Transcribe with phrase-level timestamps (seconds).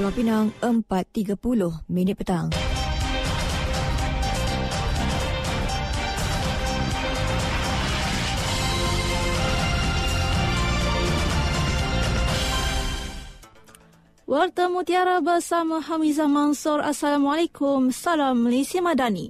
[0.00, 1.36] Pulau Pinang 4.30
[1.92, 2.48] minit petang.
[14.24, 16.80] Warta Mutiara bersama Hamizah Mansur.
[16.80, 17.92] Assalamualaikum.
[17.92, 19.28] Salam Malaysia Madani.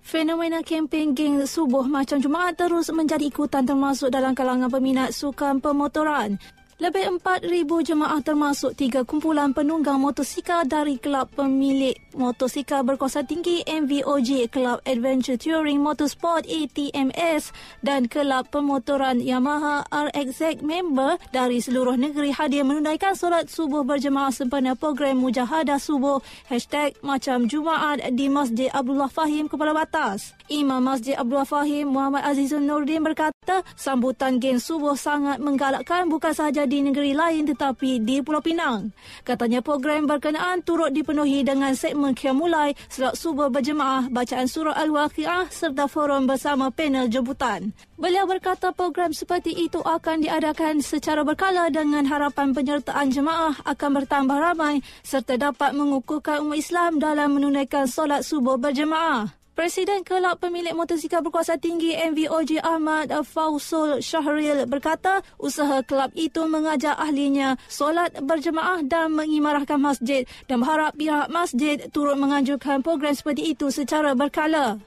[0.00, 6.40] Fenomena kempen geng subuh macam Jumaat terus menjadi ikutan termasuk dalam kalangan peminat sukan pemotoran.
[6.80, 14.48] Lebih 4,000 jemaah termasuk tiga kumpulan penunggang motosikal dari Kelab Pemilik Motosikal Berkuasa Tinggi MVOJ,
[14.48, 17.52] Kelab Adventure Touring Motorsport ATMS
[17.84, 24.72] dan Kelab Pemotoran Yamaha RXZ member dari seluruh negeri hadir menunaikan solat subuh berjemaah sempena
[24.72, 30.32] program Mujahadah Subuh hashtag Macam Jumaat di Masjid Abdullah Fahim Kepala Batas.
[30.48, 33.32] Imam Masjid Abdullah Fahim Muhammad Azizun Nordin berkata
[33.74, 38.94] sambutan geng subuh sangat menggalakkan bukan sahaja di negeri lain tetapi di Pulau Pinang.
[39.26, 45.90] Katanya program berkenaan turut dipenuhi dengan segmen Qiyamulai, Salat Subuh Berjemaah, Bacaan Surah Al-Waqi'ah serta
[45.90, 47.74] forum bersama panel jemputan.
[47.98, 54.38] Beliau berkata program seperti itu akan diadakan secara berkala dengan harapan penyertaan jemaah akan bertambah
[54.38, 59.41] ramai serta dapat mengukuhkan umat Islam dalam menunaikan solat subuh berjemaah.
[59.52, 66.96] Presiden Kelab Pemilik Motosikal Berkuasa Tinggi MVOJ Ahmad Fausul Syahril berkata usaha kelab itu mengajak
[66.96, 73.68] ahlinya solat berjemaah dan mengimarahkan masjid dan berharap pihak masjid turut menganjurkan program seperti itu
[73.68, 74.80] secara berkala.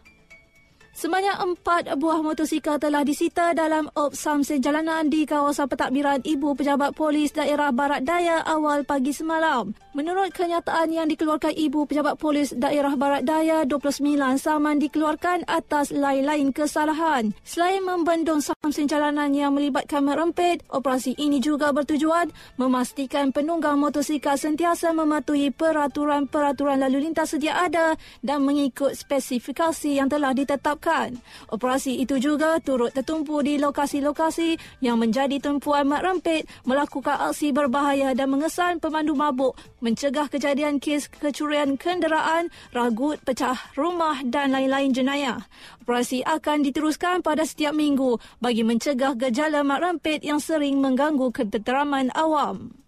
[0.96, 6.96] Sebanyak empat buah motosikal telah disita dalam op samsen jalanan di kawasan pentadbiran Ibu Pejabat
[6.96, 9.76] Polis Daerah Barat Daya awal pagi semalam.
[9.92, 16.56] Menurut kenyataan yang dikeluarkan Ibu Pejabat Polis Daerah Barat Daya, 29 saman dikeluarkan atas lain-lain
[16.56, 17.36] kesalahan.
[17.44, 24.96] Selain membendung samsen jalanan yang melibatkan merempit, operasi ini juga bertujuan memastikan penunggang motosikal sentiasa
[24.96, 31.18] mematuhi peraturan-peraturan lalu lintas sedia ada dan mengikut spesifikasi yang telah ditetapkan dilakukan.
[31.50, 38.14] Operasi itu juga turut tertumpu di lokasi-lokasi yang menjadi tumpuan mat rempit, melakukan aksi berbahaya
[38.14, 45.42] dan mengesan pemandu mabuk, mencegah kejadian kes kecurian kenderaan, ragut, pecah rumah dan lain-lain jenayah.
[45.82, 52.14] Operasi akan diteruskan pada setiap minggu bagi mencegah gejala mat rempit yang sering mengganggu ketenteraman
[52.14, 52.85] awam.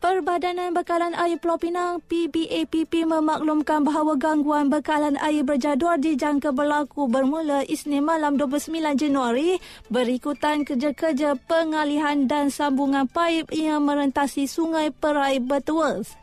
[0.00, 7.68] Perbadanan Bekalan Air Pulau Pinang PBAPP memaklumkan bahawa gangguan bekalan air berjadual dijangka berlaku bermula
[7.68, 9.60] Isnin malam 29 Januari
[9.92, 16.16] berikutan kerja-kerja pengalihan dan sambungan paip yang merentasi Sungai Perai Butterworth.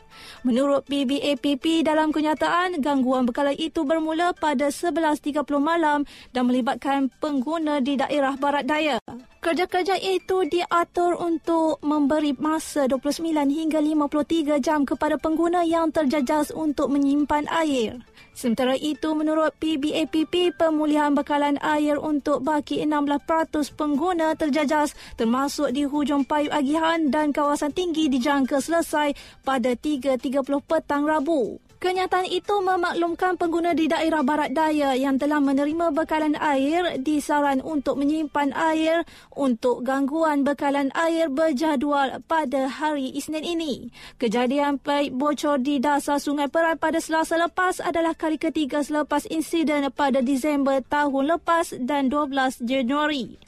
[0.46, 7.98] Menurut PBAPP dalam kenyataan, gangguan bekalan itu bermula pada 11.30 malam dan melibatkan pengguna di
[7.98, 8.98] daerah barat daya.
[9.38, 16.92] Kerja-kerja itu diatur untuk memberi masa 29 hingga 53 jam kepada pengguna yang terjajas untuk
[16.92, 18.02] menyimpan air.
[18.38, 26.22] Sementara itu, menurut PBAPP, pemulihan bekalan air untuk baki 16% pengguna terjajas termasuk di hujung
[26.22, 29.74] payu agihan dan kawasan tinggi dijangka selesai pada
[30.16, 31.60] 3.30 petang Rabu.
[31.78, 38.02] Kenyataan itu memaklumkan pengguna di daerah barat daya yang telah menerima bekalan air disaran untuk
[38.02, 39.06] menyimpan air
[39.38, 43.94] untuk gangguan bekalan air berjadual pada hari Isnin ini.
[44.18, 49.86] Kejadian paip bocor di dasar Sungai Perai pada selasa lepas adalah kali ketiga selepas insiden
[49.94, 53.47] pada Disember tahun lepas dan 12 Januari.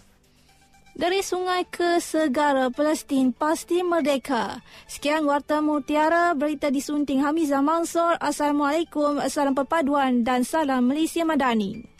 [1.00, 4.60] Dari sungai ke segara Palestin pasti merdeka.
[4.84, 8.20] Sekian Warta Mutiara, berita disunting Hamizah Mansur.
[8.20, 11.99] Assalamualaikum, salam perpaduan dan salam Malaysia Madani.